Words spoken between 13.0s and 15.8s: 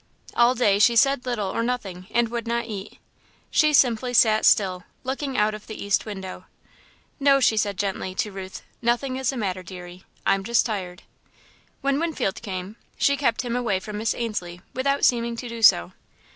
kept him away from Miss Ainslie without seeming to do